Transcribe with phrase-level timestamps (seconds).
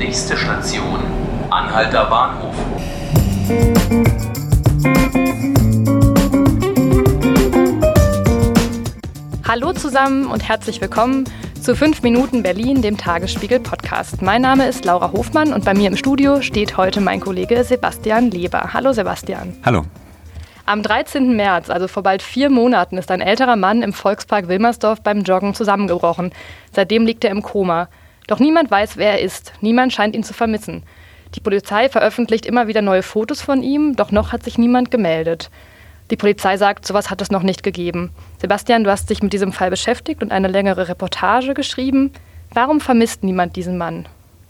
[0.00, 0.98] Nächste Station,
[1.50, 2.54] Anhalter Bahnhof.
[9.46, 11.24] Hallo zusammen und herzlich willkommen
[11.60, 14.22] zu 5 Minuten Berlin, dem Tagesspiegel Podcast.
[14.22, 18.30] Mein Name ist Laura Hofmann und bei mir im Studio steht heute mein Kollege Sebastian
[18.30, 18.72] Leber.
[18.72, 19.54] Hallo Sebastian.
[19.66, 19.84] Hallo.
[20.64, 21.36] Am 13.
[21.36, 25.52] März, also vor bald vier Monaten, ist ein älterer Mann im Volkspark Wilmersdorf beim Joggen
[25.52, 26.32] zusammengebrochen.
[26.72, 27.88] Seitdem liegt er im Koma.
[28.30, 29.54] Doch niemand weiß, wer er ist.
[29.60, 30.84] Niemand scheint ihn zu vermissen.
[31.34, 35.50] Die Polizei veröffentlicht immer wieder neue Fotos von ihm, doch noch hat sich niemand gemeldet.
[36.12, 38.10] Die Polizei sagt, sowas hat es noch nicht gegeben.
[38.40, 42.12] Sebastian, du hast dich mit diesem Fall beschäftigt und eine längere Reportage geschrieben.
[42.54, 44.06] Warum vermisst niemand diesen Mann?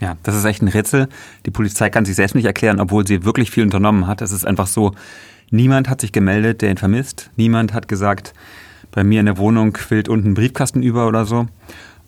[0.00, 1.08] Ja, das ist echt ein Rätsel.
[1.46, 4.20] Die Polizei kann sich selbst nicht erklären, obwohl sie wirklich viel unternommen hat.
[4.20, 4.92] Es ist einfach so,
[5.50, 7.30] niemand hat sich gemeldet, der ihn vermisst.
[7.36, 8.34] Niemand hat gesagt,
[8.90, 11.46] bei mir in der Wohnung quillt unten ein Briefkasten über oder so.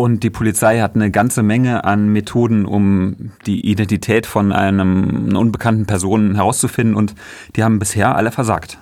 [0.00, 5.84] Und die Polizei hat eine ganze Menge an Methoden, um die Identität von einem, unbekannten
[5.84, 6.96] Person herauszufinden.
[6.96, 7.14] Und
[7.54, 8.78] die haben bisher alle versagt.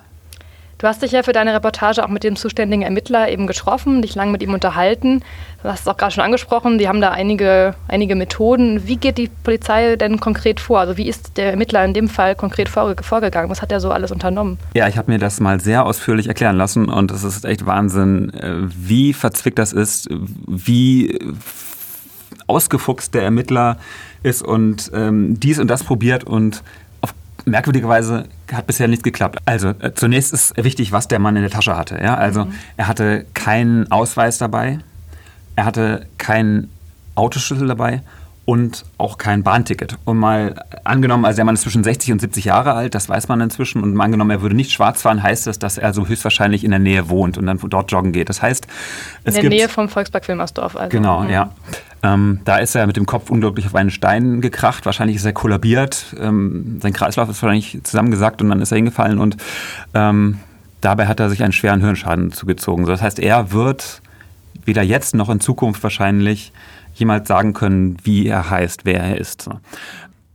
[0.79, 4.15] Du hast dich ja für deine Reportage auch mit dem zuständigen Ermittler eben getroffen, dich
[4.15, 5.23] lang mit ihm unterhalten.
[5.61, 8.87] Du hast es auch gerade schon angesprochen, die haben da einige, einige Methoden.
[8.87, 10.79] Wie geht die Polizei denn konkret vor?
[10.79, 13.49] Also wie ist der Ermittler in dem Fall konkret vorgegangen?
[13.49, 14.57] Was hat er so alles unternommen?
[14.73, 18.33] Ja, ich habe mir das mal sehr ausführlich erklären lassen und es ist echt Wahnsinn,
[18.33, 20.07] äh, wie verzwickt das ist,
[20.47, 21.19] wie
[22.47, 23.75] ausgefuchst der Ermittler
[24.23, 26.63] ist und ähm, dies und das probiert und
[27.49, 29.39] merkwürdigerweise hat bisher nichts geklappt.
[29.45, 31.99] Also äh, zunächst ist wichtig, was der Mann in der Tasche hatte.
[32.01, 32.15] Ja?
[32.15, 32.53] Also mhm.
[32.77, 34.79] er hatte keinen Ausweis dabei,
[35.55, 36.69] er hatte keinen
[37.15, 38.01] Autoschlüssel dabei
[38.49, 39.97] und auch kein Bahnticket.
[40.05, 43.27] Und mal angenommen, also der Mann ist zwischen 60 und 70 Jahre alt, das weiß
[43.27, 43.83] man inzwischen.
[43.83, 46.71] Und mal angenommen, er würde nicht schwarz fahren, heißt das, dass er so höchstwahrscheinlich in
[46.71, 48.27] der Nähe wohnt und dann dort joggen geht.
[48.27, 48.65] Das heißt,
[49.23, 50.75] es in der Nähe vom Volkspark Wilmersdorf.
[50.75, 50.89] Also.
[50.89, 51.29] Genau, mhm.
[51.29, 51.51] ja.
[52.01, 54.87] Ähm, da ist er mit dem Kopf unglaublich auf einen Stein gekracht.
[54.87, 56.15] Wahrscheinlich ist er kollabiert.
[56.19, 59.37] Ähm, sein Kreislauf ist wahrscheinlich zusammengesackt und dann ist er hingefallen und
[59.93, 60.39] ähm,
[60.81, 62.87] dabei hat er sich einen schweren Hirnschaden zugezogen.
[62.87, 64.01] das heißt, er wird
[64.65, 66.51] weder jetzt noch in Zukunft wahrscheinlich
[66.99, 69.49] jemals sagen können, wie er heißt, wer er ist.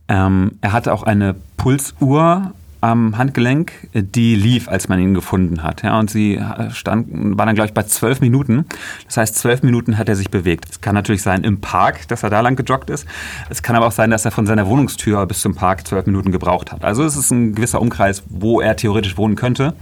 [0.07, 2.53] Ähm, er hatte auch eine Pulsuhr
[2.85, 5.81] am Handgelenk, die lief, als man ihn gefunden hat.
[5.81, 6.39] Ja, und sie
[6.71, 8.65] stand, war dann, glaube ich, bei zwölf Minuten.
[9.05, 10.67] Das heißt, zwölf Minuten hat er sich bewegt.
[10.69, 13.07] Es kann natürlich sein im Park, dass er da lang gejoggt ist.
[13.49, 16.31] Es kann aber auch sein, dass er von seiner Wohnungstür bis zum Park zwölf Minuten
[16.31, 16.85] gebraucht hat.
[16.85, 19.73] Also es ist ein gewisser Umkreis, wo er theoretisch wohnen könnte.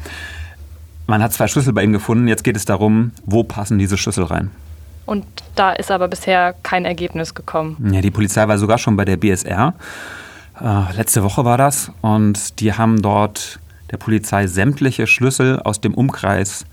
[1.06, 2.30] Man hat zwei Schlüssel bei ihm gefunden.
[2.30, 4.50] Jetzt geht es darum, wo passen diese Schlüssel rein.
[5.06, 5.26] Und
[5.56, 7.92] da ist aber bisher kein Ergebnis gekommen.
[7.92, 9.74] Ja, die Polizei war sogar schon bei der BSR
[10.62, 11.92] äh, letzte Woche war das.
[12.02, 13.60] Und die haben dort
[13.92, 16.66] der Polizei sämtliche Schlüssel aus dem Umkreis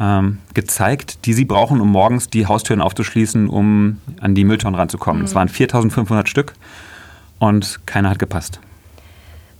[0.00, 5.24] ähm, gezeigt, die sie brauchen, um morgens die Haustüren aufzuschließen, um an die Mülltonnen ranzukommen.
[5.24, 5.36] Es mhm.
[5.36, 6.54] waren 4500 Stück
[7.38, 8.60] und keiner hat gepasst.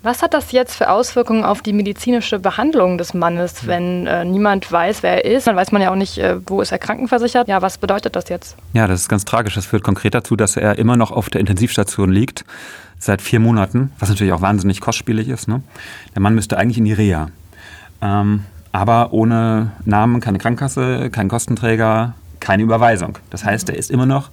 [0.08, 4.72] Was hat das jetzt für Auswirkungen auf die medizinische Behandlung des Mannes, wenn äh, niemand
[4.72, 5.46] weiß, wer er ist?
[5.46, 7.46] Dann weiß man ja auch nicht, äh, wo ist er krankenversichert.
[7.46, 8.56] Ja, was bedeutet das jetzt?
[8.72, 9.54] Ja, das ist ganz tragisch.
[9.54, 12.46] Das führt konkret dazu, dass er immer noch auf der Intensivstation liegt
[12.98, 15.46] seit vier Monaten, was natürlich auch wahnsinnig kostspielig ist.
[15.46, 15.60] Ne?
[16.14, 17.28] Der Mann müsste eigentlich in die Reha.
[18.00, 23.19] Ähm, aber ohne Namen, keine Krankenkasse, kein Kostenträger, keine Überweisung.
[23.28, 24.30] Das heißt, er ist immer noch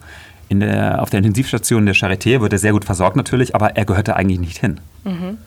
[0.49, 4.15] der, auf der Intensivstation der Charité, wird er sehr gut versorgt natürlich, aber er gehörte
[4.15, 4.79] eigentlich nicht hin.
[5.03, 5.37] Mhm.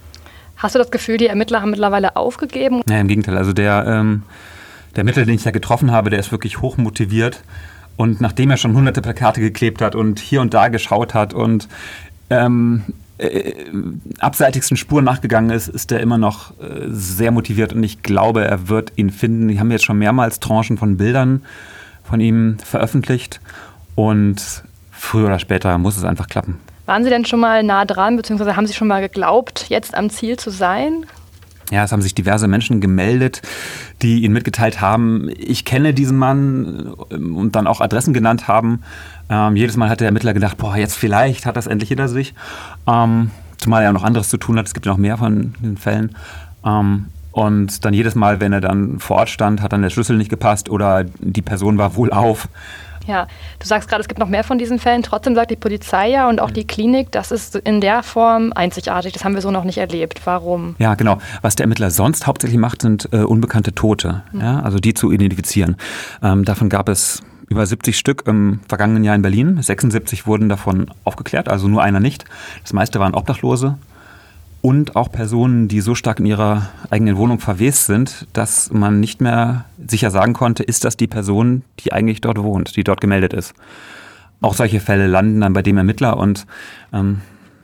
[0.59, 2.83] Hast du das Gefühl, die Ermittler haben mittlerweile aufgegeben?
[2.87, 3.37] Nein, im Gegenteil.
[3.37, 4.25] Also der, ähm,
[4.95, 7.43] der Ermittler, den ich da getroffen habe, der ist wirklich hoch motiviert.
[7.97, 11.69] Und nachdem er schon hunderte Plakate geklebt hat und hier und da geschaut hat und
[12.31, 12.85] ähm,
[13.19, 13.55] äh,
[14.21, 18.69] abseitigsten Spuren nachgegangen ist, ist er immer noch äh, sehr motiviert und ich glaube, er
[18.69, 19.49] wird ihn finden.
[19.49, 21.43] Die haben jetzt schon mehrmals Tranchen von Bildern
[22.05, 23.41] von ihm veröffentlicht
[23.95, 26.59] und früher oder später muss es einfach klappen.
[26.89, 30.09] Waren Sie denn schon mal nah dran, beziehungsweise haben Sie schon mal geglaubt, jetzt am
[30.09, 31.05] Ziel zu sein?
[31.71, 33.43] Ja, es haben sich diverse Menschen gemeldet,
[34.01, 38.85] die ihn mitgeteilt haben, ich kenne diesen Mann äh, und dann auch Adressen genannt haben.
[39.29, 42.33] Ähm, jedes Mal hat der Ermittler gedacht, boah, jetzt vielleicht hat das endlich hinter sich.
[42.87, 44.67] Ähm, zumal er noch anderes zu tun hat.
[44.67, 46.17] Es gibt noch mehr von den Fällen.
[46.65, 50.17] Ähm, und dann jedes Mal, wenn er dann vor Ort stand, hat dann der Schlüssel
[50.17, 52.49] nicht gepasst oder die Person war wohl auf.
[53.09, 53.27] Ja,
[53.59, 55.03] du sagst gerade, es gibt noch mehr von diesen Fällen.
[55.03, 59.15] Trotzdem sagt die Polizei ja und auch die Klinik, das ist in der Form einzigartig.
[59.15, 60.21] Das haben wir so noch nicht erlebt.
[60.25, 60.77] Warum?
[60.79, 61.19] Ja, genau.
[61.41, 64.41] Was der Ermittler sonst hauptsächlich macht, sind äh, unbekannte Tote, mhm.
[64.43, 65.77] ja, also die zu identifizieren.
[66.23, 69.61] Ähm, davon gab es über 70 Stück im vergangenen Jahr in Berlin.
[69.61, 72.27] 76 wurden davon aufgeklärt, also nur einer nicht.
[72.63, 73.79] Das meiste waren Obdachlose
[74.61, 79.21] und auch Personen, die so stark in ihrer eigenen Wohnung verwest sind, dass man nicht
[79.21, 83.33] mehr sicher sagen konnte, ist das die Person, die eigentlich dort wohnt, die dort gemeldet
[83.33, 83.55] ist.
[84.41, 86.47] Auch solche Fälle landen dann bei dem Ermittler und
[86.93, 87.21] ähm,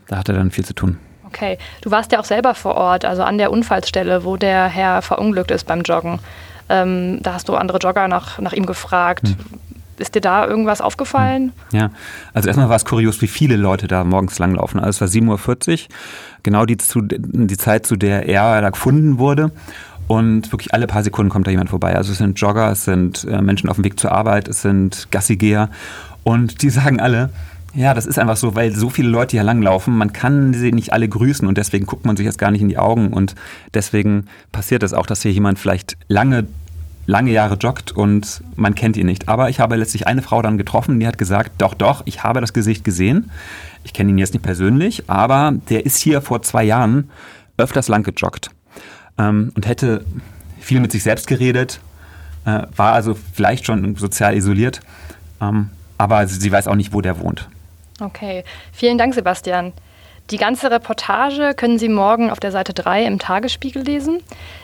[0.09, 0.99] da hat er dann viel zu tun.
[1.27, 5.03] Okay, du warst ja auch selber vor Ort, also an der Unfallstelle, wo der Herr
[5.03, 6.21] verunglückt ist beim Joggen.
[6.69, 9.29] Ähm, da hast du andere Jogger nach, nach ihm gefragt.
[9.29, 9.37] Hm.
[9.99, 11.53] Ist dir da irgendwas aufgefallen?
[11.73, 11.91] Ja,
[12.33, 14.81] also erstmal war es kurios, wie viele Leute da morgens langlaufen.
[14.81, 15.79] Also es war 7.40 Uhr,
[16.43, 19.53] genau die, zu, die Zeit, zu der er da gefunden wurde.
[20.07, 21.97] Und wirklich alle paar Sekunden kommt da jemand vorbei.
[21.97, 25.11] Also es sind Jogger, es sind äh, Menschen auf dem Weg zur Arbeit, es sind
[25.11, 25.71] Gassigeher.
[26.25, 27.31] Und die sagen alle,
[27.75, 30.93] ja, das ist einfach so, weil so viele Leute hier langlaufen, man kann sie nicht
[30.93, 33.35] alle grüßen und deswegen guckt man sich jetzt gar nicht in die Augen und
[33.73, 36.47] deswegen passiert es das auch, dass hier jemand vielleicht lange
[37.07, 39.29] lange Jahre joggt und man kennt ihn nicht.
[39.29, 42.41] Aber ich habe letztlich eine Frau dann getroffen, die hat gesagt, doch, doch, ich habe
[42.41, 43.31] das Gesicht gesehen.
[43.85, 47.11] Ich kenne ihn jetzt nicht persönlich, aber der ist hier vor zwei Jahren
[47.57, 48.51] öfters lang gejoggt
[49.19, 50.05] ähm, und hätte
[50.61, 51.81] viel mit sich selbst geredet,
[52.47, 54.81] äh, war also vielleicht schon sozial isoliert,
[55.41, 57.49] ähm, aber sie weiß auch nicht, wo der wohnt.
[58.01, 59.73] Okay, vielen Dank, Sebastian.
[60.31, 64.21] Die ganze Reportage können Sie morgen auf der Seite 3 im Tagesspiegel lesen.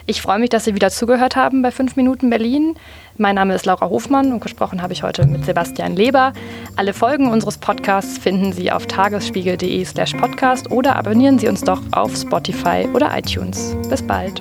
[0.07, 2.77] Ich freue mich, dass Sie wieder zugehört haben bei 5 Minuten Berlin.
[3.19, 6.33] Mein Name ist Laura Hofmann und gesprochen habe ich heute mit Sebastian Leber.
[6.77, 12.17] Alle Folgen unseres Podcasts finden Sie auf tagesspiegel.de/slash podcast oder abonnieren Sie uns doch auf
[12.17, 13.77] Spotify oder iTunes.
[13.91, 14.41] Bis bald.